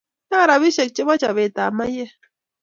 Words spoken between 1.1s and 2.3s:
chape ab maiyek